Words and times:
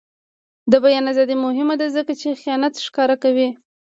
د 0.71 0.73
بیان 0.83 1.05
ازادي 1.11 1.35
مهمه 1.45 1.75
ده 1.81 1.87
ځکه 1.97 2.13
چې 2.21 2.39
خیانت 2.41 2.73
ښکاره 2.85 3.15
کوي. 3.23 3.49